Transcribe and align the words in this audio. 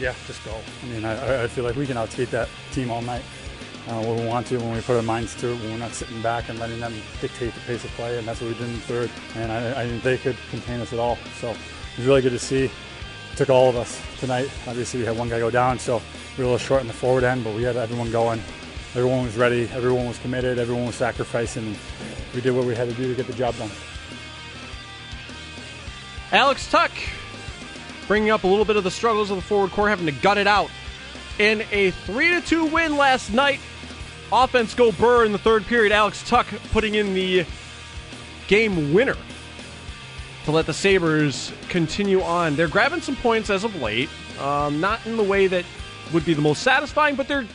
Yeah, 0.00 0.14
just 0.26 0.44
go. 0.44 0.54
I 0.82 0.86
mean, 0.86 1.04
I, 1.04 1.44
I 1.44 1.46
feel 1.46 1.64
like 1.64 1.76
we 1.76 1.86
can 1.86 1.96
outskate 1.96 2.30
that 2.30 2.48
team 2.72 2.90
all 2.90 3.02
night 3.02 3.22
uh, 3.88 4.02
when 4.02 4.16
we 4.16 4.26
want 4.26 4.46
to, 4.48 4.58
when 4.58 4.72
we 4.72 4.80
put 4.80 4.96
our 4.96 5.02
minds 5.02 5.34
to 5.36 5.52
it, 5.52 5.60
when 5.60 5.72
we're 5.72 5.78
not 5.78 5.92
sitting 5.92 6.20
back 6.22 6.48
and 6.48 6.58
letting 6.58 6.80
them 6.80 6.94
dictate 7.20 7.54
the 7.54 7.60
pace 7.60 7.84
of 7.84 7.90
play, 7.90 8.18
and 8.18 8.26
that's 8.26 8.40
what 8.40 8.48
we 8.48 8.54
did 8.54 8.66
in 8.66 8.74
the 8.74 8.80
third. 8.80 9.10
And 9.36 9.52
I, 9.52 9.82
I 9.82 9.86
think 9.86 10.02
they 10.02 10.18
could 10.18 10.36
contain 10.50 10.80
us 10.80 10.92
at 10.92 10.98
all. 10.98 11.16
So 11.38 11.50
it 11.50 11.98
was 11.98 12.06
really 12.06 12.22
good 12.22 12.32
to 12.32 12.38
see. 12.38 12.64
It 12.64 13.36
took 13.36 13.50
all 13.50 13.68
of 13.68 13.76
us 13.76 14.00
tonight. 14.18 14.50
Obviously, 14.66 15.00
we 15.00 15.06
had 15.06 15.16
one 15.16 15.28
guy 15.28 15.38
go 15.38 15.50
down, 15.50 15.78
so 15.78 16.00
we 16.36 16.44
were 16.44 16.50
a 16.50 16.52
little 16.52 16.58
short 16.58 16.80
in 16.80 16.86
the 16.88 16.92
forward 16.92 17.24
end, 17.24 17.44
but 17.44 17.54
we 17.54 17.62
had 17.62 17.76
everyone 17.76 18.10
going. 18.10 18.40
Everyone 18.94 19.24
was 19.24 19.36
ready. 19.36 19.68
Everyone 19.72 20.06
was 20.06 20.18
committed. 20.18 20.58
Everyone 20.58 20.86
was 20.86 20.94
sacrificing. 20.94 21.76
We 22.34 22.40
did 22.40 22.52
what 22.52 22.64
we 22.64 22.74
had 22.74 22.88
to 22.88 22.94
do 22.94 23.08
to 23.08 23.14
get 23.14 23.26
the 23.26 23.32
job 23.32 23.56
done. 23.58 23.70
Alex 26.32 26.68
Tuch 26.70 26.90
bringing 28.06 28.30
up 28.30 28.44
a 28.44 28.46
little 28.46 28.64
bit 28.64 28.76
of 28.76 28.84
the 28.84 28.90
struggles 28.90 29.30
of 29.30 29.36
the 29.36 29.42
forward 29.42 29.70
core, 29.70 29.88
having 29.88 30.06
to 30.06 30.12
gut 30.12 30.38
it 30.38 30.46
out 30.46 30.70
in 31.38 31.64
a 31.72 31.90
3 31.90 32.40
2 32.42 32.66
win 32.66 32.96
last 32.96 33.32
night. 33.32 33.60
Offense 34.32 34.74
go 34.74 34.92
Burr 34.92 35.24
in 35.24 35.32
the 35.32 35.38
third 35.38 35.64
period. 35.64 35.92
Alex 35.92 36.28
Tuch 36.28 36.46
putting 36.72 36.94
in 36.94 37.14
the 37.14 37.44
game 38.48 38.92
winner 38.92 39.16
to 40.44 40.50
let 40.50 40.66
the 40.66 40.74
Sabres 40.74 41.52
continue 41.68 42.20
on. 42.20 42.56
They're 42.56 42.68
grabbing 42.68 43.00
some 43.00 43.16
points 43.16 43.50
as 43.50 43.64
of 43.64 43.74
late. 43.76 44.10
Um, 44.40 44.80
not 44.80 45.04
in 45.06 45.16
the 45.16 45.22
way 45.22 45.46
that 45.46 45.64
would 46.12 46.24
be 46.24 46.34
the 46.34 46.42
most 46.42 46.62
satisfying, 46.62 47.14
but 47.14 47.28
they're 47.28 47.46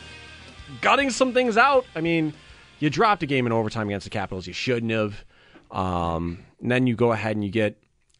gutting 0.80 1.10
some 1.10 1.32
things 1.32 1.56
out. 1.56 1.84
I 1.94 2.00
mean, 2.00 2.32
you 2.78 2.90
dropped 2.90 3.22
a 3.22 3.26
game 3.26 3.46
in 3.46 3.52
overtime 3.52 3.88
against 3.88 4.04
the 4.04 4.10
Capitals 4.10 4.46
you 4.46 4.52
shouldn't 4.52 4.90
have. 4.90 5.24
Um, 5.70 6.44
and 6.60 6.70
then 6.70 6.86
you 6.86 6.96
go 6.96 7.12
ahead 7.12 7.36
and 7.36 7.44
you 7.44 7.50
get 7.50 7.76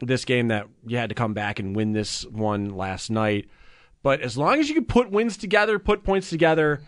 this 0.06 0.24
game 0.24 0.48
that 0.48 0.66
you 0.86 0.96
had 0.96 1.08
to 1.08 1.14
come 1.14 1.34
back 1.34 1.58
and 1.58 1.76
win 1.76 1.92
this 1.92 2.24
one 2.26 2.70
last 2.70 3.10
night. 3.10 3.48
But 4.02 4.20
as 4.20 4.36
long 4.36 4.58
as 4.58 4.68
you 4.68 4.74
can 4.74 4.86
put 4.86 5.10
wins 5.10 5.36
together, 5.36 5.78
put 5.78 6.04
points 6.04 6.30
together, 6.30 6.80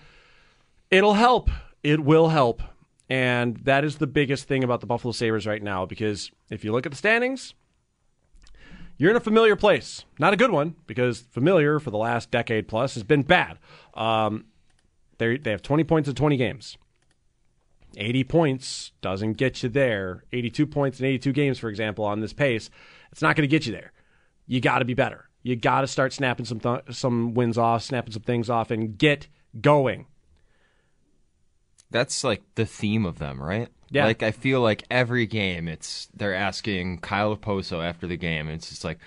it'll 0.91 1.15
help. 1.15 1.51
It 1.83 2.01
will 2.01 2.29
help. 2.29 2.63
And 3.09 3.59
that 3.59 3.85
is 3.85 3.99
the 3.99 4.07
biggest 4.07 4.49
thing 4.49 4.65
about 4.65 4.81
the 4.81 4.87
Buffalo 4.87 5.13
Sabres 5.13 5.47
right 5.47 5.63
now 5.63 5.85
because 5.85 6.31
if 6.51 6.65
you 6.65 6.73
look 6.73 6.87
at 6.87 6.93
the 6.93 6.99
standings, 6.99 7.55
you're 8.97 9.11
in 9.11 9.17
a 9.17 9.21
familiar 9.21 9.57
place. 9.57 10.05
Not 10.19 10.33
a 10.33 10.37
good 10.37 10.51
one 10.51 10.77
because 10.87 11.21
familiar 11.21 11.79
for 11.79 11.91
the 11.91 11.99
last 11.99 12.31
decade 12.31 12.69
plus 12.69 12.95
has 12.95 13.03
been 13.03 13.23
bad. 13.23 13.59
Um, 13.95 14.47
they 15.19 15.37
they 15.37 15.51
have 15.51 15.63
20 15.63 15.85
points 15.85 16.09
in 16.09 16.15
20 16.15 16.37
games. 16.37 16.79
80 17.97 18.25
points 18.25 18.93
doesn't 19.03 19.35
get 19.35 19.63
you 19.63 19.69
there. 19.69 20.25
82 20.33 20.67
points 20.67 20.99
in 20.99 21.07
82 21.07 21.33
games, 21.33 21.59
for 21.59 21.69
example, 21.69 22.05
on 22.05 22.21
this 22.21 22.33
pace, 22.33 22.71
it's 23.13 23.23
not 23.23 23.37
going 23.37 23.49
to 23.49 23.51
get 23.51 23.67
you 23.67 23.73
there. 23.73 23.93
You 24.47 24.61
got 24.61 24.81
to 24.81 24.85
be 24.85 24.95
better. 24.95 25.29
You 25.43 25.57
got 25.57 25.83
to 25.83 25.87
start 25.87 26.13
snapping 26.13 26.47
some 26.47 26.61
th- 26.61 26.83
some 26.91 27.35
wins 27.35 27.59
off, 27.59 27.83
snapping 27.83 28.13
some 28.13 28.23
things 28.23 28.51
off, 28.51 28.71
and 28.71 28.97
get 28.99 29.29
going. 29.61 30.07
That's 31.91 32.25
like 32.25 32.43
the 32.55 32.65
theme 32.65 33.05
of 33.05 33.19
them, 33.19 33.41
right? 33.41 33.69
Yeah. 33.91 34.07
Like 34.07 34.23
I 34.23 34.31
feel 34.31 34.61
like 34.63 34.85
every 34.91 35.27
game, 35.27 35.69
it's 35.69 36.09
they're 36.15 36.35
asking 36.35 37.01
Kyle 37.01 37.37
Okposo 37.37 37.85
after 37.87 38.07
the 38.07 38.17
game. 38.17 38.49
And 38.49 38.57
it's 38.57 38.71
just 38.71 38.85
like 38.85 38.99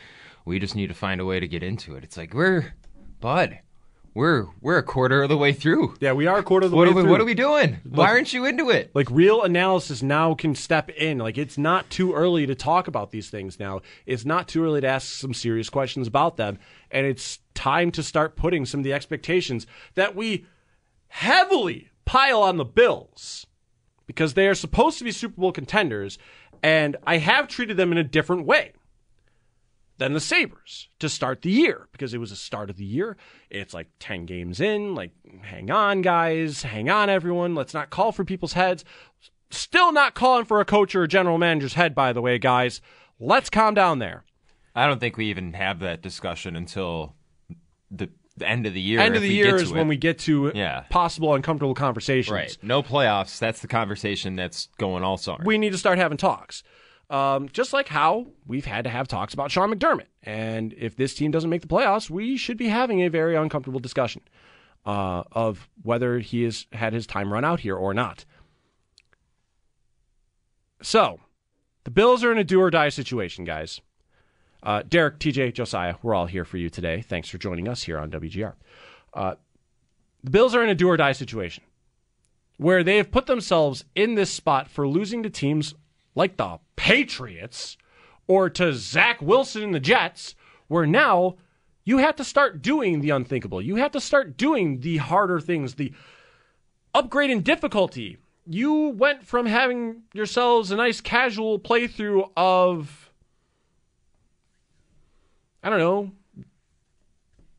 we 0.45 0.59
just 0.59 0.75
need 0.75 0.87
to 0.87 0.93
find 0.93 1.19
a 1.19 1.25
way 1.25 1.39
to 1.39 1.47
get 1.47 1.63
into 1.63 1.95
it. 1.95 2.03
It's 2.03 2.17
like 2.17 2.33
we're, 2.33 2.73
bud, 3.19 3.59
we're 4.15 4.47
we're 4.61 4.77
a 4.77 4.83
quarter 4.83 5.23
of 5.23 5.29
the 5.29 5.37
way 5.37 5.51
through. 5.51 5.95
Yeah, 5.99 6.13
we 6.13 6.25
are 6.25 6.37
a 6.37 6.43
quarter 6.43 6.65
of 6.65 6.71
the 6.71 6.77
What 6.77 6.87
way 6.87 6.93
we 6.93 7.01
through. 7.01 7.11
What 7.11 7.21
are 7.21 7.25
we 7.25 7.33
doing? 7.33 7.79
Why 7.83 8.07
aren't 8.07 8.33
you 8.33 8.45
into 8.45 8.69
it? 8.69 8.89
Like 8.95 9.11
real 9.11 9.43
analysis 9.43 10.01
now 10.01 10.33
can 10.33 10.55
step 10.55 10.89
in. 10.89 11.17
Like 11.17 11.37
it's 11.37 11.57
not 11.57 11.89
too 11.89 12.13
early 12.13 12.47
to 12.47 12.55
talk 12.55 12.87
about 12.87 13.11
these 13.11 13.29
things 13.29 13.59
now. 13.59 13.81
It's 14.05 14.23
not 14.23 14.47
too 14.47 14.63
early 14.63 14.79
to 14.81 14.87
ask 14.87 15.07
some 15.07 15.33
serious 15.33 15.69
questions 15.69 16.07
about 16.07 16.37
them. 16.37 16.57
And 16.89 17.05
it's 17.05 17.39
time 17.53 17.91
to 17.91 18.01
start 18.01 18.37
putting 18.37 18.65
some 18.65 18.79
of 18.79 18.83
the 18.85 18.93
expectations 18.93 19.67
that 19.95 20.15
we 20.15 20.45
heavily 21.09 21.89
pile 22.05 22.41
on 22.41 22.55
the 22.55 22.65
Bills 22.65 23.45
because 24.07 24.33
they 24.33 24.47
are 24.47 24.55
supposed 24.55 24.97
to 24.97 25.03
be 25.03 25.11
Super 25.11 25.41
Bowl 25.41 25.51
contenders. 25.51 26.17
And 26.63 26.95
I 27.05 27.17
have 27.17 27.49
treated 27.49 27.75
them 27.75 27.91
in 27.91 27.97
a 27.97 28.03
different 28.03 28.45
way 28.45 28.71
than 29.97 30.13
the 30.13 30.19
Sabres 30.19 30.89
to 30.99 31.07
start 31.09 31.41
the 31.41 31.49
year 31.51 31.87
because 31.91 32.13
it 32.13 32.17
was 32.17 32.31
a 32.31 32.35
start 32.35 32.69
of 32.69 32.77
the 32.77 32.83
year. 32.85 33.15
It's 33.49 33.73
like 33.73 33.87
10 33.99 34.25
games 34.25 34.59
in, 34.59 34.93
like, 34.95 35.11
hang 35.43 35.71
on, 35.71 36.01
guys, 36.01 36.63
hang 36.63 36.89
on, 36.89 37.09
everyone. 37.09 37.55
Let's 37.55 37.73
not 37.73 37.89
call 37.89 38.11
for 38.11 38.25
people's 38.25 38.53
heads. 38.53 38.83
Still 39.51 39.91
not 39.93 40.13
calling 40.15 40.45
for 40.45 40.59
a 40.59 40.65
coach 40.65 40.95
or 40.95 41.03
a 41.03 41.07
general 41.07 41.37
manager's 41.37 41.75
head, 41.75 41.95
by 41.95 42.11
the 42.11 42.21
way, 42.21 42.37
guys. 42.39 42.81
Let's 43.19 43.49
calm 43.49 43.73
down 43.73 43.99
there. 43.99 44.25
I 44.75 44.85
don't 44.87 44.99
think 44.99 45.15
we 45.15 45.27
even 45.27 45.53
have 45.53 45.79
that 45.79 46.01
discussion 46.01 46.57
until 46.57 47.15
the, 47.89 48.09
the 48.35 48.45
end 48.49 48.65
of 48.65 48.73
the 48.73 48.81
year. 48.81 48.99
End 48.99 49.15
of 49.15 49.21
the 49.21 49.29
year 49.29 49.55
is 49.55 49.69
to 49.69 49.75
when 49.75 49.85
it. 49.85 49.89
we 49.89 49.95
get 49.95 50.19
to 50.19 50.51
Yeah. 50.53 50.81
possible 50.89 51.33
uncomfortable 51.33 51.73
conversations. 51.75 52.33
right. 52.33 52.57
No 52.61 52.83
playoffs. 52.83 53.39
That's 53.39 53.61
the 53.61 53.69
conversation 53.69 54.35
that's 54.35 54.67
going 54.77 55.03
all 55.03 55.15
summer. 55.15 55.45
we 55.45 55.57
need 55.57 55.71
to 55.71 55.77
start 55.77 55.97
having 55.97 56.17
talks. 56.17 56.63
Um, 57.09 57.49
just 57.49 57.71
like 57.71 57.87
how 57.87 58.27
we've 58.47 58.65
had 58.65 58.85
to 58.85 58.89
have 58.89 59.07
talks 59.07 59.33
about 59.33 59.51
Sean 59.51 59.71
McDermott. 59.71 60.07
And 60.23 60.73
if 60.73 60.95
this 60.95 61.13
team 61.13 61.31
doesn't 61.31 61.49
make 61.49 61.61
the 61.61 61.67
playoffs, 61.67 62.09
we 62.09 62.35
should 62.35 62.57
be 62.57 62.67
having 62.67 63.01
a 63.03 63.09
very 63.09 63.35
uncomfortable 63.35 63.79
discussion 63.79 64.23
uh, 64.85 65.23
of 65.31 65.69
whether 65.83 66.19
he 66.19 66.43
has 66.43 66.65
had 66.71 66.93
his 66.93 67.05
time 67.05 67.31
run 67.31 67.45
out 67.45 67.59
here 67.59 67.75
or 67.75 67.93
not. 67.93 68.25
So, 70.81 71.19
the 71.83 71.91
Bills 71.91 72.23
are 72.23 72.31
in 72.31 72.37
a 72.37 72.43
do 72.43 72.59
or 72.59 72.71
die 72.71 72.89
situation, 72.89 73.45
guys. 73.45 73.81
Uh, 74.63 74.81
Derek, 74.87 75.19
TJ, 75.19 75.53
Josiah, 75.53 75.95
we're 76.01 76.15
all 76.15 76.25
here 76.25 76.45
for 76.45 76.57
you 76.57 76.69
today. 76.69 77.01
Thanks 77.01 77.29
for 77.29 77.37
joining 77.37 77.67
us 77.67 77.83
here 77.83 77.99
on 77.99 78.09
WGR. 78.09 78.53
Uh, 79.13 79.35
the 80.23 80.31
Bills 80.31 80.55
are 80.55 80.63
in 80.63 80.69
a 80.69 80.75
do 80.75 80.89
or 80.89 80.97
die 80.97 81.11
situation 81.11 81.63
where 82.57 82.83
they 82.83 82.97
have 82.97 83.11
put 83.11 83.25
themselves 83.25 83.85
in 83.95 84.15
this 84.15 84.31
spot 84.31 84.69
for 84.69 84.87
losing 84.87 85.23
to 85.23 85.29
teams 85.29 85.75
like 86.15 86.37
the 86.37 86.57
Patriots 86.85 87.77
or 88.27 88.47
to 88.47 88.71
Zach 88.71 89.19
Wilson 89.19 89.63
and 89.63 89.73
the 89.73 89.79
Jets, 89.79 90.35
where 90.67 90.85
now 90.85 91.35
you 91.83 91.97
have 91.97 92.15
to 92.17 92.23
start 92.23 92.61
doing 92.61 93.01
the 93.01 93.09
unthinkable. 93.09 93.59
You 93.59 93.77
have 93.77 93.91
to 93.93 93.99
start 93.99 94.37
doing 94.37 94.81
the 94.81 94.97
harder 94.97 95.39
things, 95.39 95.73
the 95.73 95.93
upgrade 96.93 97.31
in 97.31 97.41
difficulty. 97.41 98.17
You 98.45 98.89
went 98.89 99.25
from 99.25 99.47
having 99.47 100.03
yourselves 100.13 100.69
a 100.69 100.75
nice 100.75 101.01
casual 101.01 101.57
playthrough 101.57 102.29
of, 102.37 103.11
I 105.63 105.71
don't 105.71 105.79
know, 105.79 106.11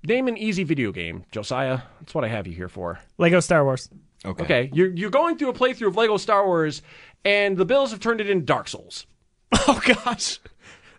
name 0.05 0.29
an 0.29 0.37
easy 0.39 0.63
video 0.63 0.93
game, 0.93 1.25
Josiah. 1.33 1.81
That's 1.99 2.15
what 2.15 2.23
I 2.23 2.29
have 2.29 2.47
you 2.47 2.53
here 2.53 2.69
for. 2.69 3.01
Lego 3.19 3.41
Star 3.41 3.65
Wars. 3.65 3.91
okay. 4.25 4.45
Okay, 4.45 4.71
you're 4.73 4.91
you're 4.91 5.11
going 5.11 5.37
through 5.37 5.49
a 5.49 5.53
playthrough 5.53 5.89
of 5.89 5.97
Lego 5.97 6.17
Star 6.17 6.47
Wars, 6.47 6.83
and 7.25 7.57
the 7.57 7.65
Bills 7.65 7.91
have 7.91 7.99
turned 7.99 8.21
it 8.21 8.31
into 8.31 8.45
Dark 8.45 8.69
Souls. 8.69 9.05
Oh 9.69 9.81
gosh, 9.85 10.39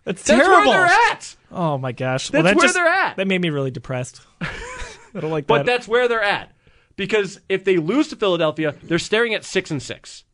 that's, 0.04 0.22
That's 0.22 0.24
terrible. 0.24 0.70
where 0.70 0.80
they're 0.88 0.96
at. 1.12 1.36
Oh 1.50 1.78
my 1.78 1.92
gosh, 1.92 2.28
That's 2.30 2.44
that 2.44 2.56
where 2.56 2.64
just- 2.64 2.74
they're 2.74 2.86
at. 2.86 3.16
That 3.16 3.26
made 3.28 3.40
me 3.40 3.50
really 3.50 3.70
depressed. 3.70 4.20
I 4.40 5.20
don't 5.20 5.30
like 5.30 5.46
that. 5.46 5.48
But 5.48 5.66
that's 5.66 5.86
where 5.88 6.08
they're 6.08 6.22
at 6.22 6.52
because 6.96 7.40
if 7.48 7.64
they 7.64 7.76
lose 7.76 8.08
to 8.08 8.16
Philadelphia, 8.16 8.74
they're 8.82 8.98
staring 8.98 9.34
at 9.34 9.44
six 9.44 9.70
and 9.70 9.82
six 9.82 10.24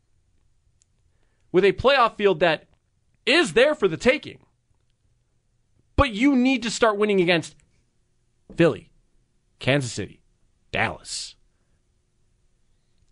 with 1.51 1.63
a 1.65 1.71
playoff 1.73 2.15
field 2.17 2.39
that 2.41 2.67
is 3.25 3.53
there 3.53 3.73
for 3.75 3.87
the 3.87 3.97
taking. 3.97 4.39
But 5.95 6.11
you 6.11 6.35
need 6.35 6.61
to 6.63 6.69
start 6.71 6.97
winning 6.97 7.21
against 7.21 7.55
Philly, 8.55 8.91
Kansas 9.59 9.91
City, 9.93 10.21
Dallas, 10.71 11.35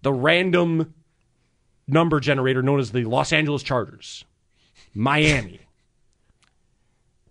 the 0.01 0.11
random 0.13 0.93
number 1.87 2.19
generator 2.19 2.61
known 2.61 2.79
as 2.79 2.91
the 2.91 3.05
Los 3.05 3.31
Angeles 3.31 3.63
Chargers, 3.63 4.25
Miami. 4.93 5.61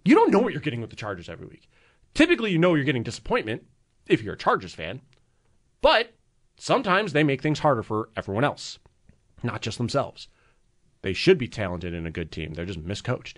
You 0.05 0.15
don't 0.15 0.31
know 0.31 0.41
what 0.41 0.53
you're 0.53 0.63
getting 0.63 0.81
with 0.81 0.91
the 0.91 0.97
Chargers 0.97 1.29
every 1.29 1.47
week. 1.47 1.69
Typically, 2.15 2.51
you 2.51 2.59
know 2.59 2.75
you're 2.75 2.85
getting 2.85 3.03
disappointment 3.03 3.65
if 4.07 4.23
you're 4.23 4.35
a 4.35 4.39
Chargers 4.39 4.75
fan, 4.75 5.01
but 5.81 6.15
sometimes 6.57 7.13
they 7.13 7.23
make 7.23 7.41
things 7.41 7.61
harder 7.61 7.83
for 7.83 8.11
everyone 8.17 8.45
else, 8.45 8.79
not 9.43 9.63
just 9.63 9.79
themselves. 9.79 10.29
They 11.03 11.13
should 11.13 11.39
be 11.39 11.49
talented 11.49 11.95
and 11.95 12.07
a 12.07 12.11
good 12.11 12.31
team. 12.31 12.55
They're 12.55 12.67
just 12.67 12.85
miscoached. 12.85 13.37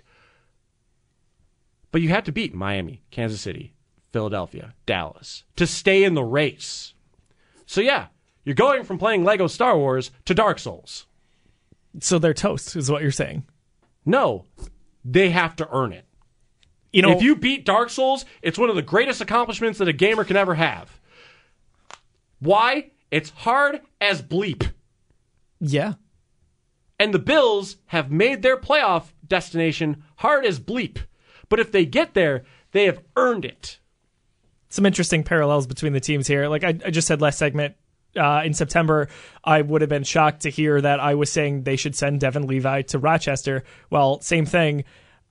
But 1.91 2.01
you 2.01 2.09
have 2.09 2.25
to 2.25 2.31
beat 2.31 2.53
Miami, 2.53 3.03
Kansas 3.11 3.41
City, 3.41 3.73
Philadelphia, 4.11 4.73
Dallas 4.85 5.43
to 5.55 5.65
stay 5.65 6.03
in 6.03 6.13
the 6.13 6.23
race. 6.23 6.93
So, 7.65 7.81
yeah, 7.81 8.07
you're 8.43 8.55
going 8.55 8.83
from 8.83 8.99
playing 8.99 9.23
Lego 9.23 9.47
Star 9.47 9.77
Wars 9.77 10.11
to 10.25 10.33
Dark 10.33 10.59
Souls. 10.59 11.05
so 11.99 12.19
they're 12.19 12.33
toast, 12.33 12.75
is 12.75 12.91
what 12.91 13.01
you're 13.01 13.11
saying. 13.11 13.45
No, 14.05 14.45
they 15.03 15.29
have 15.29 15.55
to 15.57 15.67
earn 15.71 15.93
it. 15.93 16.05
You 16.93 17.01
know, 17.01 17.11
if 17.11 17.21
you 17.21 17.35
beat 17.35 17.65
Dark 17.65 17.89
Souls, 17.89 18.23
it's 18.41 18.57
one 18.57 18.69
of 18.69 18.75
the 18.75 18.81
greatest 18.81 19.19
accomplishments 19.19 19.79
that 19.79 19.87
a 19.87 19.93
gamer 19.93 20.23
can 20.23 20.37
ever 20.37 20.55
have. 20.55 20.99
Why? 22.39 22.91
It's 23.11 23.29
hard 23.31 23.81
as 23.99 24.21
bleep. 24.21 24.71
yeah, 25.59 25.93
And 26.99 27.13
the 27.13 27.19
Bills 27.19 27.77
have 27.87 28.11
made 28.11 28.41
their 28.41 28.57
playoff 28.57 29.05
destination 29.27 30.03
hard 30.17 30.45
as 30.45 30.59
bleep. 30.59 30.99
But 31.49 31.59
if 31.59 31.71
they 31.71 31.85
get 31.85 32.13
there, 32.13 32.43
they 32.71 32.85
have 32.85 33.01
earned 33.15 33.45
it. 33.45 33.79
some 34.69 34.85
interesting 34.85 35.23
parallels 35.23 35.67
between 35.67 35.93
the 35.93 35.99
teams 35.99 36.27
here. 36.27 36.47
Like 36.47 36.63
I, 36.63 36.69
I 36.85 36.89
just 36.91 37.07
said 37.07 37.21
last 37.21 37.37
segment, 37.37 37.75
uh, 38.15 38.41
in 38.45 38.53
September, 38.53 39.07
I 39.43 39.61
would 39.61 39.81
have 39.81 39.89
been 39.89 40.03
shocked 40.03 40.41
to 40.41 40.49
hear 40.49 40.79
that 40.81 40.99
I 40.99 41.15
was 41.15 41.31
saying 41.31 41.63
they 41.63 41.75
should 41.75 41.95
send 41.95 42.19
Devon 42.19 42.47
Levi 42.47 42.83
to 42.83 42.99
Rochester. 42.99 43.63
Well, 43.89 44.21
same 44.21 44.45
thing. 44.45 44.83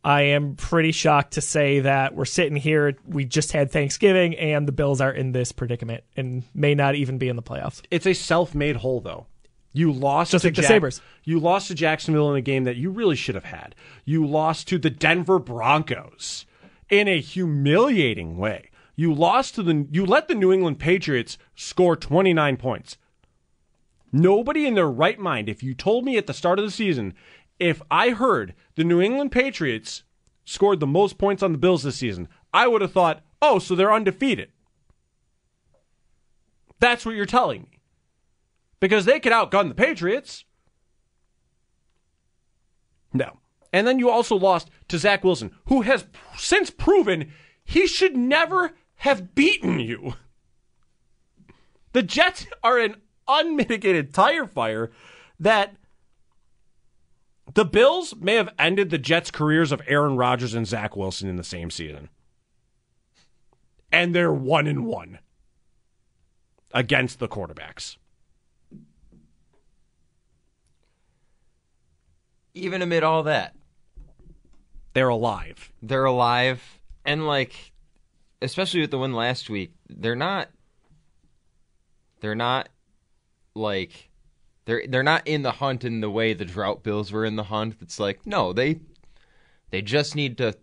I 0.04 0.22
am 0.22 0.56
pretty 0.56 0.92
shocked 0.92 1.32
to 1.34 1.40
say 1.40 1.80
that 1.80 2.14
we're 2.14 2.26
sitting 2.26 2.56
here. 2.56 2.94
We 3.06 3.24
just 3.24 3.52
had 3.52 3.70
Thanksgiving, 3.70 4.36
and 4.36 4.68
the 4.68 4.72
Bills 4.72 5.00
are 5.00 5.10
in 5.10 5.32
this 5.32 5.50
predicament 5.50 6.04
and 6.14 6.42
may 6.54 6.74
not 6.74 6.94
even 6.94 7.16
be 7.16 7.28
in 7.28 7.36
the 7.36 7.42
playoffs. 7.42 7.80
It's 7.90 8.06
a 8.06 8.12
self-made 8.12 8.76
hole, 8.76 9.00
though. 9.00 9.26
You 9.72 9.90
lost 9.92 10.30
Just 10.30 10.42
to 10.42 10.48
like 10.48 10.56
the 10.56 10.62
Sabres. 10.62 11.00
You 11.24 11.40
lost 11.40 11.68
to 11.68 11.74
Jacksonville 11.74 12.30
in 12.30 12.36
a 12.36 12.42
game 12.42 12.64
that 12.64 12.76
you 12.76 12.90
really 12.90 13.16
should 13.16 13.34
have 13.34 13.44
had. 13.44 13.74
You 14.04 14.26
lost 14.26 14.68
to 14.68 14.78
the 14.78 14.90
Denver 14.90 15.38
Broncos 15.38 16.46
in 16.90 17.08
a 17.08 17.18
humiliating 17.18 18.36
way. 18.36 18.70
You 18.96 19.12
lost 19.12 19.54
to 19.56 19.62
the. 19.62 19.86
You 19.90 20.06
let 20.06 20.28
the 20.28 20.34
New 20.34 20.52
England 20.52 20.78
Patriots 20.78 21.38
score 21.54 21.96
29 21.96 22.56
points. 22.56 22.96
Nobody 24.12 24.66
in 24.66 24.74
their 24.74 24.90
right 24.90 25.18
mind, 25.18 25.48
if 25.48 25.62
you 25.62 25.74
told 25.74 26.04
me 26.04 26.16
at 26.16 26.28
the 26.28 26.32
start 26.32 26.60
of 26.60 26.64
the 26.64 26.70
season, 26.70 27.14
if 27.58 27.82
I 27.90 28.10
heard 28.10 28.54
the 28.76 28.84
New 28.84 29.00
England 29.00 29.32
Patriots 29.32 30.04
scored 30.44 30.78
the 30.78 30.86
most 30.86 31.18
points 31.18 31.42
on 31.42 31.50
the 31.50 31.58
Bills 31.58 31.82
this 31.82 31.96
season, 31.96 32.28
I 32.52 32.68
would 32.68 32.80
have 32.80 32.92
thought, 32.92 33.24
oh, 33.42 33.58
so 33.58 33.74
they're 33.74 33.92
undefeated. 33.92 34.52
That's 36.78 37.04
what 37.04 37.16
you're 37.16 37.26
telling 37.26 37.62
me. 37.62 37.80
Because 38.78 39.04
they 39.04 39.18
could 39.18 39.32
outgun 39.32 39.68
the 39.68 39.74
Patriots. 39.74 40.44
No. 43.12 43.38
And 43.72 43.86
then 43.86 43.98
you 43.98 44.10
also 44.10 44.36
lost 44.36 44.70
to 44.88 44.98
Zach 44.98 45.24
Wilson, 45.24 45.50
who 45.66 45.82
has 45.82 46.06
since 46.36 46.70
proven 46.70 47.32
he 47.64 47.88
should 47.88 48.16
never 48.16 48.72
have 49.04 49.34
beaten 49.34 49.78
you. 49.80 50.14
The 51.92 52.02
Jets 52.02 52.46
are 52.62 52.78
an 52.78 52.96
unmitigated 53.28 54.14
tire 54.14 54.46
fire 54.46 54.90
that 55.38 55.76
the 57.52 57.66
Bills 57.66 58.16
may 58.16 58.34
have 58.36 58.48
ended 58.58 58.88
the 58.88 58.96
Jets' 58.96 59.30
careers 59.30 59.72
of 59.72 59.82
Aaron 59.86 60.16
Rodgers 60.16 60.54
and 60.54 60.66
Zach 60.66 60.96
Wilson 60.96 61.28
in 61.28 61.36
the 61.36 61.44
same 61.44 61.70
season. 61.70 62.08
And 63.92 64.14
they're 64.14 64.32
one 64.32 64.66
and 64.66 64.86
one 64.86 65.18
against 66.72 67.18
the 67.18 67.28
quarterbacks. 67.28 67.98
Even 72.54 72.80
amid 72.80 73.02
all 73.02 73.22
that, 73.24 73.54
They're 74.94 75.08
alive. 75.10 75.70
they're 75.82 76.06
alive 76.06 76.80
and 77.04 77.26
like 77.26 77.73
especially 78.44 78.80
with 78.80 78.90
the 78.90 78.98
win 78.98 79.12
last 79.12 79.50
week 79.50 79.72
they're 79.88 80.14
not 80.14 80.48
they're 82.20 82.34
not 82.34 82.68
like 83.54 84.10
they're 84.64 84.84
they're 84.88 85.02
not 85.02 85.26
in 85.26 85.42
the 85.42 85.52
hunt 85.52 85.84
in 85.84 86.00
the 86.00 86.10
way 86.10 86.32
the 86.32 86.44
drought 86.44 86.82
bills 86.82 87.10
were 87.10 87.24
in 87.24 87.36
the 87.36 87.44
hunt 87.44 87.76
it's 87.80 87.98
like 87.98 88.26
no 88.26 88.52
they 88.52 88.80
they 89.70 89.82
just 89.82 90.14
need 90.14 90.38
to 90.38 90.54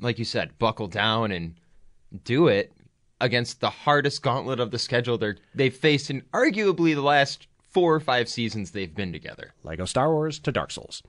like 0.00 0.18
you 0.18 0.24
said 0.24 0.58
buckle 0.58 0.88
down 0.88 1.32
and 1.32 1.54
do 2.24 2.48
it 2.48 2.72
against 3.20 3.60
the 3.60 3.70
hardest 3.70 4.22
gauntlet 4.22 4.60
of 4.60 4.70
the 4.70 4.78
schedule 4.78 5.18
they're 5.18 5.36
they've 5.54 5.76
faced 5.76 6.10
in 6.10 6.22
arguably 6.32 6.94
the 6.94 7.02
last 7.02 7.46
four 7.68 7.94
or 7.94 8.00
five 8.00 8.28
seasons 8.28 8.70
they've 8.70 8.94
been 8.94 9.12
together 9.12 9.52
Lego 9.62 9.84
Star 9.84 10.10
Wars 10.10 10.38
to 10.40 10.52
Dark 10.52 10.70
Souls. 10.70 11.02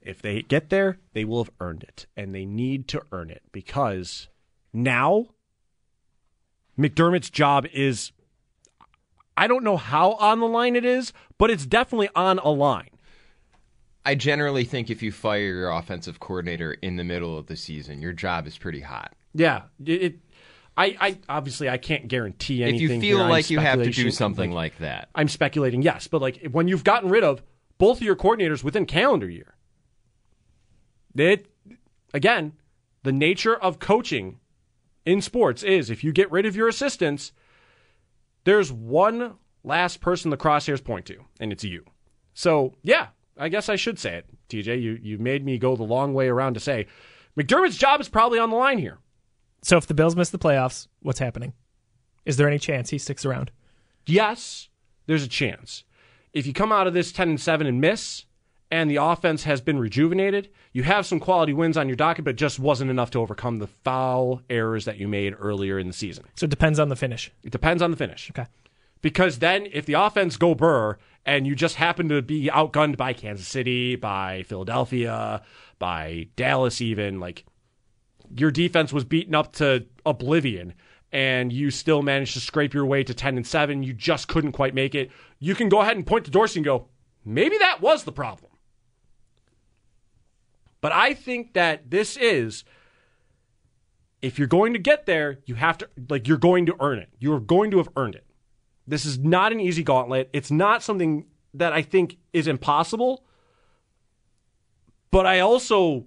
If 0.00 0.20
they 0.20 0.42
get 0.42 0.70
there, 0.70 0.98
they 1.12 1.24
will 1.24 1.44
have 1.44 1.52
earned 1.60 1.84
it, 1.84 2.06
and 2.16 2.34
they 2.34 2.44
need 2.44 2.88
to 2.88 3.02
earn 3.12 3.30
it 3.30 3.42
because 3.52 4.28
now 4.72 5.26
McDermott's 6.78 7.30
job 7.30 7.66
is 7.72 8.12
I 9.36 9.46
don't 9.46 9.64
know 9.64 9.76
how 9.76 10.12
on 10.12 10.40
the 10.40 10.46
line 10.46 10.76
it 10.76 10.84
is, 10.84 11.12
but 11.38 11.50
it's 11.50 11.66
definitely 11.66 12.08
on 12.14 12.38
a 12.38 12.50
line. 12.50 12.90
I 14.04 14.14
generally 14.14 14.64
think 14.64 14.90
if 14.90 15.02
you 15.02 15.12
fire 15.12 15.40
your 15.40 15.70
offensive 15.70 16.20
coordinator 16.20 16.72
in 16.72 16.96
the 16.96 17.04
middle 17.04 17.38
of 17.38 17.46
the 17.46 17.56
season, 17.56 18.02
your 18.02 18.12
job 18.12 18.46
is 18.46 18.58
pretty 18.58 18.80
hot. 18.80 19.14
Yeah, 19.32 19.62
it. 19.84 20.16
I, 20.76 20.96
I 21.00 21.18
obviously 21.28 21.68
I 21.68 21.76
can't 21.76 22.08
guarantee 22.08 22.62
anything. 22.62 22.76
If 22.76 22.80
you 22.82 23.00
feel 23.00 23.18
here. 23.18 23.28
Like 23.28 23.50
you 23.50 23.58
have 23.58 23.82
to 23.82 23.90
do 23.90 24.10
something 24.10 24.50
like 24.50 24.78
that, 24.78 25.08
I'm 25.14 25.28
speculating, 25.28 25.82
yes, 25.82 26.08
but 26.08 26.20
like 26.20 26.46
when 26.50 26.66
you've 26.66 26.84
gotten 26.84 27.10
rid 27.10 27.24
of 27.24 27.42
both 27.78 27.98
of 27.98 28.02
your 28.02 28.16
coordinators 28.16 28.64
within 28.64 28.86
calendar 28.86 29.28
year, 29.28 29.54
it 31.14 31.46
again, 32.12 32.54
the 33.02 33.12
nature 33.12 33.54
of 33.54 33.78
coaching 33.78 34.40
in 35.04 35.20
sports 35.20 35.62
is 35.62 35.90
if 35.90 36.04
you 36.04 36.12
get 36.12 36.30
rid 36.30 36.46
of 36.46 36.56
your 36.56 36.68
assistants, 36.68 37.32
there's 38.44 38.72
one 38.72 39.34
last 39.64 40.00
person 40.00 40.30
the 40.30 40.36
crosshairs 40.36 40.82
point 40.82 41.06
to, 41.06 41.18
and 41.40 41.52
it's 41.52 41.64
you. 41.64 41.84
So 42.34 42.74
yeah, 42.82 43.08
I 43.38 43.48
guess 43.48 43.68
I 43.68 43.76
should 43.76 43.98
say 43.98 44.16
it, 44.16 44.26
TJ. 44.48 44.80
You 44.80 44.98
you 45.02 45.18
made 45.18 45.44
me 45.44 45.58
go 45.58 45.76
the 45.76 45.82
long 45.82 46.14
way 46.14 46.28
around 46.28 46.54
to 46.54 46.60
say 46.60 46.86
McDermott's 47.38 47.78
job 47.78 48.00
is 48.00 48.08
probably 48.08 48.38
on 48.38 48.50
the 48.50 48.56
line 48.56 48.78
here. 48.78 48.98
So 49.62 49.76
if 49.76 49.86
the 49.86 49.94
Bills 49.94 50.16
miss 50.16 50.30
the 50.30 50.38
playoffs, 50.38 50.88
what's 51.00 51.20
happening? 51.20 51.52
Is 52.24 52.36
there 52.36 52.48
any 52.48 52.58
chance 52.58 52.90
he 52.90 52.98
sticks 52.98 53.24
around? 53.24 53.50
yes, 54.06 54.68
there's 55.06 55.22
a 55.22 55.28
chance. 55.28 55.84
If 56.32 56.46
you 56.46 56.52
come 56.52 56.72
out 56.72 56.86
of 56.86 56.94
this 56.94 57.12
10 57.12 57.28
and 57.30 57.40
7 57.40 57.66
and 57.66 57.80
miss, 57.80 58.24
and 58.72 58.90
the 58.90 58.96
offense 58.96 59.44
has 59.44 59.60
been 59.60 59.78
rejuvenated, 59.78 60.48
you 60.72 60.82
have 60.82 61.04
some 61.04 61.20
quality 61.20 61.52
wins 61.52 61.76
on 61.76 61.90
your 61.90 61.94
docket, 61.94 62.24
but 62.24 62.36
just 62.36 62.58
wasn't 62.58 62.90
enough 62.90 63.10
to 63.10 63.18
overcome 63.18 63.58
the 63.58 63.66
foul 63.66 64.40
errors 64.48 64.86
that 64.86 64.96
you 64.96 65.06
made 65.06 65.34
earlier 65.38 65.78
in 65.78 65.88
the 65.88 65.92
season. 65.92 66.24
So 66.36 66.44
it 66.44 66.50
depends 66.50 66.80
on 66.80 66.88
the 66.88 66.96
finish. 66.96 67.30
It 67.44 67.52
depends 67.52 67.82
on 67.82 67.90
the 67.90 67.98
finish. 67.98 68.30
Okay. 68.30 68.46
Because 69.02 69.40
then 69.40 69.68
if 69.74 69.84
the 69.84 69.92
offense 69.92 70.38
go 70.38 70.54
burr 70.54 70.96
and 71.26 71.46
you 71.46 71.54
just 71.54 71.76
happen 71.76 72.08
to 72.08 72.22
be 72.22 72.48
outgunned 72.48 72.96
by 72.96 73.12
Kansas 73.12 73.46
City, 73.46 73.94
by 73.94 74.42
Philadelphia, 74.44 75.42
by 75.78 76.28
Dallas 76.36 76.80
even, 76.80 77.20
like 77.20 77.44
your 78.34 78.50
defense 78.50 78.90
was 78.90 79.04
beaten 79.04 79.34
up 79.34 79.52
to 79.56 79.84
oblivion 80.06 80.72
and 81.12 81.52
you 81.52 81.70
still 81.70 82.00
managed 82.00 82.32
to 82.32 82.40
scrape 82.40 82.72
your 82.72 82.86
way 82.86 83.04
to 83.04 83.12
10 83.12 83.36
and 83.36 83.46
7, 83.46 83.82
you 83.82 83.92
just 83.92 84.28
couldn't 84.28 84.52
quite 84.52 84.74
make 84.74 84.94
it. 84.94 85.10
You 85.40 85.54
can 85.54 85.68
go 85.68 85.82
ahead 85.82 85.98
and 85.98 86.06
point 86.06 86.24
to 86.24 86.30
Dorsey 86.30 86.60
and 86.60 86.64
go, 86.64 86.88
maybe 87.22 87.58
that 87.58 87.82
was 87.82 88.04
the 88.04 88.12
problem. 88.12 88.51
But 90.82 90.92
I 90.92 91.14
think 91.14 91.54
that 91.54 91.90
this 91.90 92.18
is 92.18 92.64
if 94.20 94.38
you're 94.38 94.48
going 94.48 94.74
to 94.74 94.78
get 94.78 95.06
there, 95.06 95.38
you 95.46 95.54
have 95.54 95.78
to 95.78 95.88
like 96.10 96.28
you're 96.28 96.36
going 96.36 96.66
to 96.66 96.76
earn 96.80 96.98
it. 96.98 97.08
You're 97.18 97.40
going 97.40 97.70
to 97.70 97.78
have 97.78 97.88
earned 97.96 98.16
it. 98.16 98.26
This 98.86 99.06
is 99.06 99.18
not 99.18 99.52
an 99.52 99.60
easy 99.60 99.82
gauntlet. 99.82 100.28
It's 100.32 100.50
not 100.50 100.82
something 100.82 101.24
that 101.54 101.72
I 101.72 101.82
think 101.82 102.18
is 102.32 102.46
impossible. 102.46 103.24
But 105.10 105.26
I 105.26 105.40
also 105.40 106.06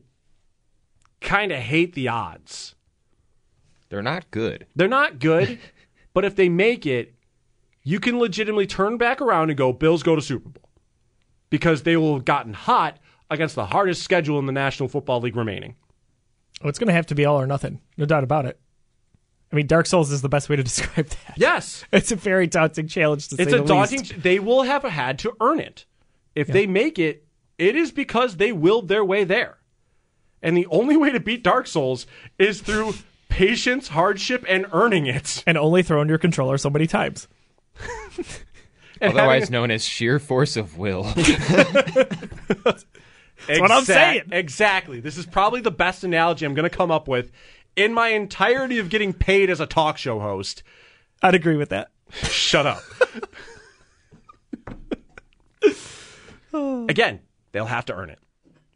kind 1.21 1.51
of 1.51 1.59
hate 1.59 1.93
the 1.93 2.09
odds. 2.09 2.75
they're 3.89 4.01
not 4.01 4.29
good. 4.31 4.65
They're 4.75 4.87
not 4.87 5.19
good, 5.19 5.59
but 6.13 6.25
if 6.25 6.35
they 6.35 6.49
make 6.49 6.85
it, 6.85 7.13
you 7.83 7.99
can 7.99 8.19
legitimately 8.19 8.65
turn 8.65 8.97
back 8.97 9.21
around 9.21 9.51
and 9.51 9.57
go, 9.57 9.71
Bills 9.71 10.03
go 10.03 10.15
to 10.15 10.21
Super 10.21 10.49
Bowl. 10.49 10.69
Because 11.51 11.83
they 11.83 11.95
will 11.95 12.15
have 12.15 12.25
gotten 12.25 12.53
hot 12.53 12.97
against 13.29 13.55
the 13.55 13.65
hardest 13.65 14.01
schedule 14.03 14.39
in 14.39 14.45
the 14.45 14.51
National 14.51 14.87
Football 14.89 15.21
League 15.21 15.35
remaining. 15.35 15.75
Oh, 16.63 16.69
it's 16.69 16.79
going 16.79 16.87
to 16.87 16.93
have 16.93 17.07
to 17.07 17.15
be 17.15 17.25
all 17.25 17.39
or 17.39 17.47
nothing. 17.47 17.81
No 17.97 18.05
doubt 18.05 18.23
about 18.23 18.45
it. 18.45 18.59
I 19.51 19.55
mean, 19.55 19.67
Dark 19.67 19.85
Souls 19.85 20.11
is 20.11 20.21
the 20.21 20.29
best 20.29 20.49
way 20.49 20.55
to 20.55 20.63
describe 20.63 21.07
that. 21.07 21.33
Yes. 21.37 21.83
It's 21.91 22.11
a 22.11 22.15
very 22.15 22.47
daunting 22.47 22.87
challenge 22.87 23.27
to 23.29 23.35
It's 23.39 23.51
say 23.51 23.57
a 23.57 23.61
the 23.61 23.67
daunting. 23.67 23.99
least. 23.99 24.21
They 24.21 24.39
will 24.39 24.63
have 24.63 24.83
had 24.83 25.19
to 25.19 25.33
earn 25.41 25.59
it. 25.59 25.85
If 26.33 26.47
they 26.47 26.67
make 26.67 26.99
it, 26.99 27.25
it 27.57 27.75
is 27.75 27.91
because 27.91 28.35
they 28.37 28.51
willed 28.51 28.87
their 28.89 29.05
way 29.05 29.23
there. 29.23 29.57
And 30.41 30.55
the 30.57 30.65
only 30.67 30.97
way 30.97 31.11
to 31.11 31.19
beat 31.19 31.43
Dark 31.43 31.65
Souls 31.67 32.05
is 32.37 32.59
through 32.61 32.93
patience, 33.29 33.87
hardship, 33.89 34.45
and 34.47 34.65
earning 34.73 35.05
it. 35.07 35.43
And 35.47 35.57
only 35.57 35.81
throwing 35.83 36.09
your 36.09 36.17
controller 36.17 36.57
so 36.57 36.69
many 36.69 36.87
times. 36.87 37.27
Otherwise 39.01 39.43
having- 39.43 39.51
known 39.53 39.71
as 39.71 39.83
sheer 39.85 40.19
force 40.19 40.55
of 40.57 40.77
will. 40.77 41.03
That's 43.47 43.59
what 43.59 43.71
I'm 43.71 43.83
saying. 43.83 44.23
Exactly. 44.31 44.99
This 44.99 45.17
is 45.17 45.25
probably 45.25 45.61
the 45.61 45.71
best 45.71 46.03
analogy 46.03 46.45
I'm 46.45 46.53
going 46.53 46.69
to 46.69 46.75
come 46.75 46.91
up 46.91 47.07
with 47.07 47.31
in 47.75 47.93
my 47.93 48.09
entirety 48.09 48.79
of 48.79 48.89
getting 48.89 49.13
paid 49.13 49.49
as 49.49 49.59
a 49.59 49.65
talk 49.65 49.97
show 49.97 50.19
host. 50.19 50.63
I'd 51.21 51.35
agree 51.35 51.57
with 51.57 51.69
that. 51.69 51.89
Shut 52.11 52.65
up. 52.65 52.81
Again, 56.89 57.19
they'll 57.51 57.65
have 57.65 57.85
to 57.85 57.93
earn 57.93 58.09
it. 58.09 58.19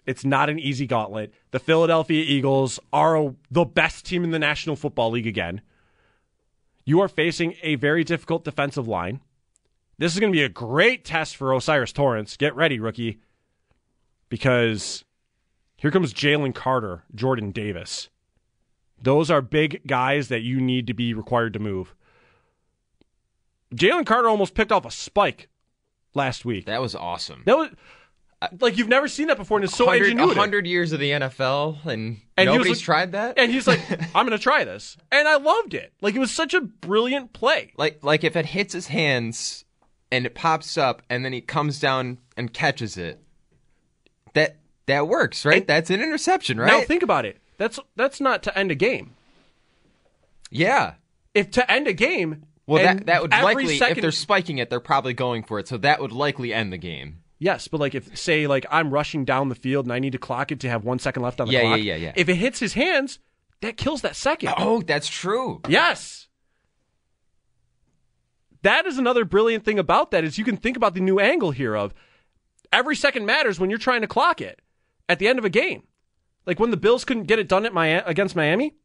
It's 0.06 0.26
not 0.26 0.50
an 0.50 0.60
easy 0.60 0.86
gauntlet. 0.88 1.34
The 1.52 1.60
Philadelphia 1.60 2.24
Eagles 2.28 2.80
are 2.92 3.16
a- 3.16 3.36
the 3.52 3.64
best 3.64 4.06
team 4.06 4.24
in 4.24 4.32
the 4.32 4.40
National 4.40 4.76
Football 4.76 5.12
League 5.12 5.28
again. 5.28 5.62
You 6.84 7.00
are 7.02 7.08
facing 7.08 7.56
a 7.62 7.76
very 7.76 8.04
difficult 8.04 8.44
defensive 8.44 8.88
line. 8.88 9.22
This 10.00 10.14
is 10.14 10.20
going 10.20 10.32
to 10.32 10.38
be 10.38 10.44
a 10.44 10.50
great 10.50 11.06
test 11.06 11.36
for 11.36 11.54
O'Cyrus 11.54 11.94
Torrence. 11.94 12.36
Get 12.38 12.56
ready, 12.56 12.80
rookie. 12.80 13.20
Because 14.30 15.04
here 15.78 15.92
comes 15.92 16.14
Jalen 16.14 16.54
Carter, 16.56 17.04
Jordan 17.14 17.52
Davis. 17.52 18.10
Those 19.02 19.32
are 19.32 19.42
big 19.42 19.82
guys 19.88 20.28
that 20.28 20.42
you 20.42 20.60
need 20.62 20.88
to 20.88 20.94
be 20.94 21.14
required 21.14 21.54
to 21.54 21.60
move. 21.60 21.96
Jalen 23.74 24.06
Carter 24.06 24.28
almost 24.30 24.56
picked 24.56 24.72
off 24.72 24.86
a 24.86 24.92
spike 24.92 25.48
last 26.14 26.44
week. 26.46 26.66
That 26.66 26.82
was 26.82 26.96
awesome. 26.96 27.44
That 27.46 27.58
was 27.58 27.70
like 28.60 28.78
you've 28.78 28.88
never 28.88 29.08
seen 29.08 29.28
that 29.28 29.38
before, 29.38 29.58
and 29.58 29.66
it's 29.66 29.76
so 29.76 29.86
100, 29.86 30.18
100 30.18 30.66
years 30.66 30.92
of 30.94 31.00
the 31.00 31.12
NFL, 31.12 31.86
and, 31.86 32.22
And 32.38 32.48
nobody's 32.48 32.78
like- 32.78 32.84
tried 32.86 33.12
that. 33.12 33.38
And 33.38 33.52
he's 33.52 33.68
like, 33.68 33.82
"I'm 34.16 34.26
going 34.26 34.38
to 34.38 34.42
try 34.42 34.64
this," 34.64 34.98
and 35.12 35.28
I 35.28 35.36
loved 35.38 35.74
it. 35.74 35.94
Like 36.02 36.16
it 36.16 36.20
was 36.20 36.32
such 36.32 36.54
a 36.54 36.62
brilliant 36.62 37.34
play. 37.34 37.74
like, 37.78 38.04
like 38.04 38.24
if 38.24 38.36
it 38.36 38.48
hits 38.48 38.74
his 38.74 38.88
hands 38.88 39.66
and 40.12 40.26
it 40.26 40.36
pops 40.36 40.78
up, 40.78 41.04
and 41.10 41.24
then 41.24 41.34
he 41.34 41.42
comes 41.42 41.80
down 41.80 42.18
and 42.36 42.52
catches 42.54 42.98
it, 42.98 43.22
that 44.90 45.08
works, 45.08 45.46
right? 45.46 45.66
That's 45.66 45.90
an 45.90 46.02
interception, 46.02 46.60
right? 46.60 46.68
Now 46.68 46.82
think 46.82 47.02
about 47.04 47.26
it. 47.26 47.38
That's 47.58 47.80
that's 47.96 48.22
not 48.22 48.44
to 48.44 48.58
end 48.58 48.72
a 48.72 48.76
game. 48.76 49.16
yeah. 50.52 50.94
If 51.36 51.52
to 51.52 51.72
end 51.72 51.88
a 51.88 51.94
game, 51.94 52.44
Well, 52.66 52.82
that 52.84 53.06
that 53.06 53.22
would 53.22 53.32
likely, 53.32 53.78
second, 53.78 53.98
if 53.98 54.02
they're 54.02 54.12
spiking 54.12 54.58
it, 54.58 54.70
they're 54.70 54.80
probably 54.80 55.14
going 55.14 55.44
for 55.44 55.60
it. 55.60 55.68
So 55.68 55.78
that 55.78 56.02
would 56.02 56.12
likely 56.12 56.54
end 56.54 56.74
the 56.74 56.78
game. 56.78 57.22
Yes, 57.38 57.68
but 57.68 57.80
like 57.80 57.96
if 57.96 58.18
say 58.18 58.48
like 58.48 58.66
I'm 58.70 58.90
rushing 58.92 59.26
down 59.26 59.50
the 59.50 59.56
field 59.56 59.86
and 59.86 59.94
I 59.94 60.00
need 60.00 60.12
to 60.14 60.18
clock 60.18 60.52
it 60.52 60.60
to 60.62 60.70
have 60.70 60.84
one 60.84 61.00
second 61.00 61.22
left 61.24 61.40
on 61.40 61.48
the 61.48 61.54
Yeah, 61.54 61.62
clock. 61.62 61.78
yeah, 61.78 61.84
yeah, 61.84 61.96
yeah. 61.96 62.14
If 62.16 62.28
it 62.30 62.36
hits 62.36 62.60
his 62.60 62.74
hands, 62.74 63.20
that 63.62 63.78
kills 63.78 64.02
that 64.02 64.16
second. 64.16 64.54
Oh, 64.58 64.82
that's 64.82 65.08
true. 65.08 65.62
Yes. 65.70 66.28
That 68.64 68.86
is 68.86 68.98
another 68.98 69.24
brilliant 69.24 69.64
thing 69.64 69.80
about 69.80 70.12
that 70.12 70.24
is 70.24 70.38
you 70.38 70.44
can 70.44 70.58
think 70.58 70.76
about 70.76 70.94
the 70.94 71.00
new 71.00 71.20
angle 71.20 71.52
here 71.52 71.76
of 71.76 71.94
every 72.74 72.96
second 72.96 73.26
matters 73.26 73.60
when 73.60 73.70
you're 73.70 73.80
trying 73.80 74.02
to 74.02 74.08
clock 74.08 74.42
it 74.42 74.60
at 75.10 75.20
the 75.20 75.28
end 75.28 75.40
of 75.40 75.46
a 75.46 75.50
game. 75.50 75.84
Like 76.46 76.60
when 76.60 76.72
the 76.72 76.78
Bills 76.78 77.04
couldn't 77.04 77.24
get 77.24 77.40
it 77.40 77.50
done 77.50 77.66
at 77.66 77.74
Miami, 77.74 78.04
against 78.06 78.36
Miami, 78.36 78.76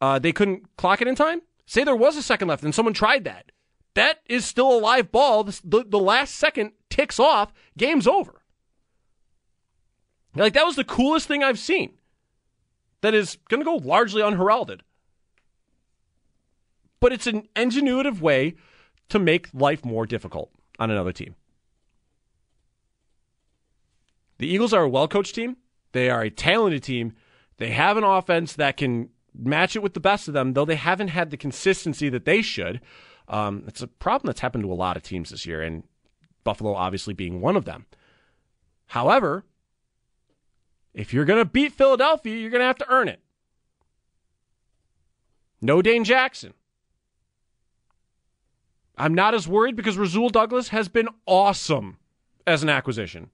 uh, 0.00 0.18
they 0.18 0.32
couldn't 0.32 0.76
clock 0.76 1.00
it 1.00 1.08
in 1.08 1.14
time. 1.14 1.40
Say 1.66 1.84
there 1.84 1.96
was 1.96 2.16
a 2.16 2.22
second 2.22 2.48
left 2.48 2.62
and 2.62 2.74
someone 2.74 2.94
tried 2.94 3.24
that. 3.24 3.52
That 3.94 4.18
is 4.26 4.44
still 4.44 4.70
a 4.70 4.78
live 4.78 5.10
ball. 5.10 5.44
The, 5.44 5.60
the, 5.64 5.84
the 5.84 5.98
last 5.98 6.34
second 6.34 6.72
ticks 6.90 7.18
off. 7.18 7.52
Game's 7.78 8.06
over. 8.06 8.42
Like 10.34 10.52
that 10.52 10.66
was 10.66 10.76
the 10.76 10.84
coolest 10.84 11.26
thing 11.26 11.42
I've 11.42 11.58
seen. 11.58 11.94
That 13.00 13.14
is 13.14 13.38
going 13.48 13.60
to 13.60 13.64
go 13.64 13.76
largely 13.76 14.20
unheralded 14.20 14.82
but 17.00 17.12
it's 17.12 17.26
an 17.26 17.48
ingenuitive 17.56 18.20
way 18.20 18.54
to 19.08 19.18
make 19.18 19.48
life 19.52 19.84
more 19.84 20.06
difficult 20.06 20.50
on 20.78 20.90
another 20.90 21.12
team. 21.12 21.34
The 24.40 24.48
Eagles 24.48 24.72
are 24.72 24.84
a 24.84 24.88
well 24.88 25.06
coached 25.06 25.34
team. 25.34 25.58
They 25.92 26.08
are 26.08 26.22
a 26.22 26.30
talented 26.30 26.82
team. 26.82 27.12
They 27.58 27.72
have 27.72 27.98
an 27.98 28.04
offense 28.04 28.54
that 28.54 28.78
can 28.78 29.10
match 29.34 29.76
it 29.76 29.82
with 29.82 29.92
the 29.92 30.00
best 30.00 30.28
of 30.28 30.34
them, 30.34 30.54
though 30.54 30.64
they 30.64 30.76
haven't 30.76 31.08
had 31.08 31.30
the 31.30 31.36
consistency 31.36 32.08
that 32.08 32.24
they 32.24 32.40
should. 32.40 32.80
Um, 33.28 33.64
it's 33.66 33.82
a 33.82 33.86
problem 33.86 34.28
that's 34.28 34.40
happened 34.40 34.64
to 34.64 34.72
a 34.72 34.74
lot 34.74 34.96
of 34.96 35.02
teams 35.02 35.28
this 35.28 35.44
year, 35.44 35.60
and 35.60 35.82
Buffalo 36.42 36.72
obviously 36.72 37.12
being 37.12 37.42
one 37.42 37.54
of 37.54 37.66
them. 37.66 37.84
However, 38.86 39.44
if 40.94 41.12
you're 41.12 41.26
going 41.26 41.38
to 41.38 41.44
beat 41.44 41.72
Philadelphia, 41.72 42.34
you're 42.34 42.50
going 42.50 42.62
to 42.62 42.66
have 42.66 42.78
to 42.78 42.90
earn 42.90 43.08
it. 43.08 43.20
No 45.60 45.82
Dane 45.82 46.02
Jackson. 46.02 46.54
I'm 48.96 49.14
not 49.14 49.34
as 49.34 49.46
worried 49.46 49.76
because 49.76 49.98
Rasul 49.98 50.30
Douglas 50.30 50.68
has 50.68 50.88
been 50.88 51.10
awesome 51.26 51.98
as 52.46 52.62
an 52.62 52.70
acquisition. 52.70 53.28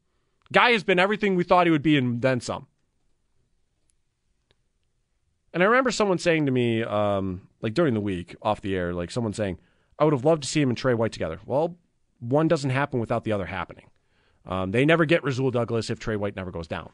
Guy 0.52 0.72
has 0.72 0.84
been 0.84 0.98
everything 0.98 1.34
we 1.34 1.44
thought 1.44 1.66
he 1.66 1.70
would 1.70 1.82
be 1.82 1.96
and 1.96 2.22
then 2.22 2.40
some. 2.40 2.66
And 5.52 5.62
I 5.62 5.66
remember 5.66 5.90
someone 5.90 6.18
saying 6.18 6.46
to 6.46 6.52
me, 6.52 6.82
um, 6.82 7.48
like 7.62 7.74
during 7.74 7.94
the 7.94 8.00
week 8.00 8.36
off 8.42 8.60
the 8.60 8.76
air, 8.76 8.92
like 8.92 9.10
someone 9.10 9.32
saying, 9.32 9.58
I 9.98 10.04
would 10.04 10.12
have 10.12 10.24
loved 10.24 10.42
to 10.42 10.48
see 10.48 10.60
him 10.60 10.68
and 10.68 10.76
Tre 10.76 10.94
White 10.94 11.12
together. 11.12 11.40
Well, 11.46 11.76
one 12.20 12.48
doesn't 12.48 12.70
happen 12.70 13.00
without 13.00 13.24
the 13.24 13.32
other 13.32 13.46
happening. 13.46 13.90
Um, 14.44 14.70
they 14.70 14.84
never 14.84 15.04
get 15.04 15.24
Rasul 15.24 15.50
Douglas 15.50 15.90
if 15.90 15.98
Tre 15.98 16.14
White 16.16 16.36
never 16.36 16.50
goes 16.50 16.68
down. 16.68 16.90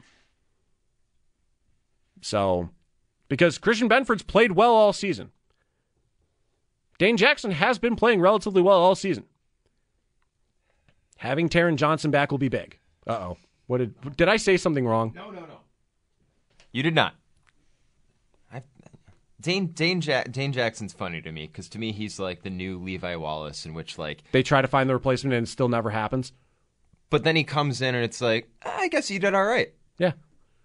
So, 2.21 2.71
because 3.29 3.59
Christian 3.59 3.89
Benford's 3.89 4.23
played 4.23 4.53
well 4.53 4.73
all 4.73 4.93
season. 4.93 5.33
Dane 6.99 7.17
Jackson 7.17 7.51
has 7.51 7.79
been 7.79 7.97
playing 7.97 8.21
relatively 8.21 8.63
well 8.63 8.79
all 8.79 8.95
season. 8.95 9.25
Having 11.17 11.49
Taron 11.49 11.77
Johnson 11.77 12.11
back 12.11 12.31
will 12.31 12.39
be 12.39 12.49
big. 12.49 12.79
Uh 13.07 13.13
oh. 13.13 13.37
What 13.67 13.79
did 13.79 14.17
did 14.17 14.29
I 14.29 14.37
say 14.37 14.57
something 14.57 14.87
wrong? 14.87 15.13
No, 15.15 15.31
no, 15.31 15.41
no. 15.41 15.61
You 16.73 16.83
did 16.83 16.95
not. 16.95 17.15
I, 18.53 18.63
Dane 19.41 19.67
Dane 19.69 20.01
ja- 20.03 20.25
Dane 20.31 20.53
Jackson's 20.53 20.93
funny 20.93 21.21
to 21.23 21.33
me 21.33 21.47
because 21.47 21.69
to 21.71 21.79
me 21.79 21.93
he's 21.93 22.19
like 22.19 22.43
the 22.43 22.51
new 22.51 22.79
Levi 22.79 23.17
Wallace, 23.17 23.67
in 23.67 23.75
which 23.75 23.99
like, 23.99 24.23
They 24.33 24.43
try 24.43 24.63
to 24.63 24.69
find 24.69 24.89
the 24.89 24.95
replacement 24.95 25.35
and 25.35 25.47
it 25.47 25.51
still 25.51 25.69
never 25.69 25.91
happens. 25.91 26.33
but 27.11 27.25
then 27.25 27.37
he 27.37 27.45
comes 27.45 27.83
in 27.83 27.95
and 27.95 28.05
it's 28.05 28.21
like, 28.21 28.49
I 28.65 28.89
guess 28.89 29.11
you 29.11 29.19
did 29.19 29.35
all 29.35 29.45
right. 29.45 29.73
Yeah. 29.99 30.13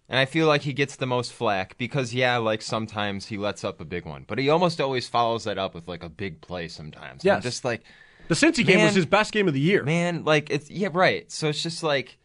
And 0.10 0.18
I 0.18 0.24
feel 0.26 0.48
like 0.48 0.62
he 0.62 0.72
gets 0.72 0.96
the 0.96 1.06
most 1.06 1.34
flack 1.34 1.78
because 1.78 2.14
yeah, 2.14 2.38
like 2.38 2.62
sometimes 2.62 3.26
he 3.26 3.38
lets 3.38 3.64
up 3.66 3.82
a 3.82 3.86
big 3.86 4.06
one, 4.06 4.24
but 4.28 4.38
he 4.40 4.48
almost 4.50 4.80
always 4.80 5.08
follows 5.10 5.44
that 5.44 5.58
up 5.58 5.74
with 5.76 5.88
like 5.88 6.04
a 6.04 6.10
big 6.10 6.40
play 6.42 6.68
sometimes. 6.70 7.26
Yeah. 7.26 7.40
Just 7.42 7.66
like, 7.66 7.84
The 8.30 8.36
Cincy 8.36 8.66
game 8.66 8.82
was 8.84 8.96
his 8.96 9.06
best 9.06 9.34
game 9.34 9.48
of 9.50 9.54
the 9.54 9.60
year. 9.60 9.84
man, 9.84 10.24
like 10.24 10.50
it's 10.50 10.70
yeah, 10.72 10.90
right. 10.94 11.30
So 11.32 11.50
it's 11.50 11.62
just 11.62 11.84
like, 11.84 12.18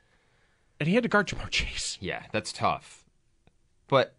And 0.82 0.88
he 0.88 0.96
had 0.96 1.04
to 1.04 1.08
guard 1.08 1.28
Ja'Marr 1.28 1.48
Chase. 1.48 1.96
yeah, 2.00 2.24
that's 2.32 2.52
tough. 2.52 3.04
But 3.86 4.16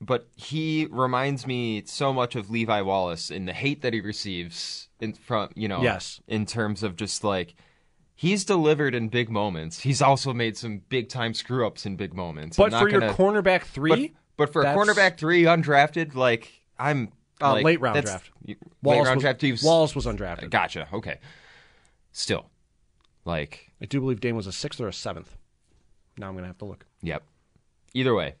but 0.00 0.26
he 0.34 0.88
reminds 0.90 1.46
me 1.46 1.84
so 1.86 2.12
much 2.12 2.34
of 2.34 2.50
Levi 2.50 2.80
Wallace 2.80 3.30
in 3.30 3.46
the 3.46 3.52
hate 3.52 3.80
that 3.82 3.92
he 3.92 4.00
receives 4.00 4.88
in 4.98 5.12
from 5.12 5.50
you 5.54 5.68
know 5.68 5.82
Yes. 5.82 6.20
in 6.26 6.46
terms 6.46 6.82
of 6.82 6.96
just 6.96 7.22
like 7.22 7.54
he's 8.16 8.44
delivered 8.44 8.92
in 8.92 9.08
big 9.08 9.30
moments. 9.30 9.78
He's 9.82 10.02
also 10.02 10.32
made 10.32 10.56
some 10.56 10.78
big 10.88 11.08
time 11.08 11.32
screw 11.32 11.64
ups 11.64 11.86
in 11.86 11.94
big 11.94 12.12
moments. 12.12 12.56
But 12.56 12.72
for 12.72 12.88
your 12.90 12.98
gonna- 12.98 13.12
cornerback 13.12 13.62
three, 13.62 14.14
but 14.36 14.52
for 14.52 14.62
a 14.62 14.74
cornerback 14.74 15.16
three 15.16 15.44
undrafted, 15.44 16.16
like 16.16 16.60
I'm 16.76 17.12
Uh, 17.40 17.52
like, 17.52 17.64
late 17.64 17.80
round 17.80 18.02
draft. 18.04 18.32
you- 18.44 18.56
late 18.82 18.96
round 19.00 19.14
was, 19.14 19.22
draft. 19.22 19.42
was- 19.44 19.62
Wallace 19.62 19.94
was 19.94 20.06
undrafted. 20.06 20.50
Gotcha. 20.50 20.88
Okay. 20.92 21.20
Still, 22.10 22.50
like, 23.24 23.70
I 23.80 23.84
do 23.86 24.00
believe 24.00 24.18
Dane 24.18 24.34
was 24.34 24.48
a 24.48 24.52
sixth 24.52 24.80
or 24.80 24.88
a 24.88 24.92
seventh. 24.92 25.36
Now 26.18 26.28
I'm 26.28 26.34
gonna 26.34 26.46
have 26.46 26.58
to 26.58 26.64
look. 26.64 26.86
yep. 27.02 27.22
Either 27.94 28.14
way, 28.14 28.34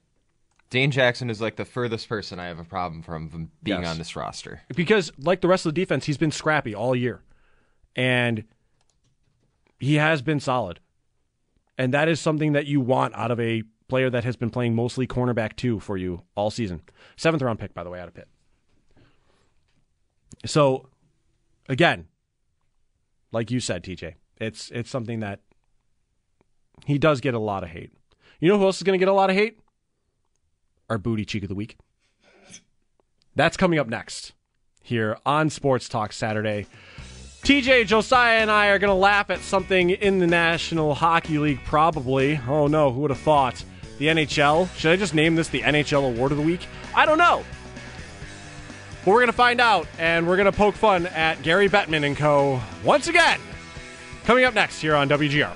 Dane 0.70 0.90
Jackson 0.90 1.30
is 1.30 1.40
like 1.40 1.56
the 1.56 1.64
furthest 1.64 2.08
person 2.08 2.38
I 2.40 2.46
have 2.46 2.58
a 2.58 2.64
problem 2.64 3.02
from, 3.02 3.28
from 3.30 3.50
being 3.62 3.82
Yes. 3.82 3.88
on 3.90 3.98
this 3.98 4.16
roster. 4.16 4.62
because 4.74 5.12
like 5.18 5.40
the 5.40 5.48
rest 5.48 5.64
of 5.66 5.74
the 5.74 5.80
defense, 5.80 6.06
he's 6.06 6.18
been 6.18 6.32
scrappy 6.32 6.74
all 6.74 6.96
year, 6.96 7.22
and 7.94 8.44
he 9.78 9.94
has 9.96 10.22
been 10.22 10.40
solid, 10.40 10.80
and 11.78 11.92
that 11.94 12.08
is 12.08 12.18
something 12.20 12.52
that 12.52 12.66
you 12.66 12.80
want 12.80 13.14
out 13.14 13.30
of 13.30 13.38
a 13.38 13.62
player 13.86 14.08
that 14.10 14.24
has 14.24 14.34
been 14.34 14.50
playing 14.50 14.74
mostly 14.74 15.06
cornerback 15.06 15.54
two 15.56 15.78
for 15.78 15.96
you 15.96 16.22
all 16.34 16.50
season. 16.50 16.80
Seventh 17.16 17.42
round 17.42 17.58
pick, 17.60 17.74
by 17.74 17.84
the 17.84 17.90
way, 17.90 18.00
out 18.00 18.08
of 18.08 18.14
Pitt. 18.14 18.26
So, 20.46 20.88
again, 21.68 22.06
like 23.32 23.50
you 23.50 23.60
said, 23.60 23.82
TJ, 23.84 24.14
it's 24.40 24.70
it's 24.70 24.90
something 24.90 25.20
that 25.20 25.40
he 26.86 26.98
does 26.98 27.20
get 27.20 27.34
a 27.34 27.38
lot 27.38 27.62
of 27.62 27.70
hate. 27.70 27.92
You 28.40 28.48
know 28.48 28.58
who 28.58 28.64
else 28.64 28.76
is 28.76 28.82
going 28.82 28.98
to 28.98 29.02
get 29.02 29.08
a 29.08 29.12
lot 29.14 29.30
of 29.30 29.36
hate? 29.36 29.58
Our 30.90 30.98
booty 30.98 31.24
cheek 31.24 31.42
of 31.42 31.48
the 31.48 31.54
week. 31.54 31.76
That's 33.34 33.56
coming 33.56 33.78
up 33.78 33.88
next 33.88 34.32
here 34.82 35.16
on 35.26 35.50
Sports 35.50 35.88
Talk 35.88 36.12
Saturday. 36.12 36.66
TJ, 37.42 37.86
Josiah, 37.86 38.40
and 38.40 38.50
I 38.50 38.68
are 38.68 38.78
going 38.78 38.90
to 38.90 38.94
laugh 38.94 39.28
at 39.30 39.40
something 39.40 39.90
in 39.90 40.18
the 40.18 40.26
National 40.26 40.94
Hockey 40.94 41.38
League, 41.38 41.60
probably. 41.64 42.40
Oh 42.48 42.68
no, 42.68 42.90
who 42.90 43.00
would 43.00 43.10
have 43.10 43.20
thought? 43.20 43.62
The 43.98 44.06
NHL? 44.06 44.74
Should 44.76 44.92
I 44.92 44.96
just 44.96 45.14
name 45.14 45.34
this 45.34 45.48
the 45.48 45.60
NHL 45.60 46.06
Award 46.06 46.32
of 46.32 46.38
the 46.38 46.44
Week? 46.44 46.66
I 46.94 47.06
don't 47.06 47.18
know. 47.18 47.44
But 49.04 49.10
we're 49.10 49.20
going 49.20 49.26
to 49.26 49.32
find 49.32 49.60
out, 49.60 49.86
and 49.98 50.26
we're 50.26 50.36
going 50.36 50.50
to 50.50 50.56
poke 50.56 50.74
fun 50.74 51.06
at 51.08 51.42
Gary 51.42 51.68
Bettman 51.68 52.06
and 52.06 52.16
co. 52.16 52.60
once 52.82 53.08
again. 53.08 53.40
Coming 54.24 54.44
up 54.44 54.54
next 54.54 54.80
here 54.80 54.94
on 54.94 55.08
WGR. 55.08 55.52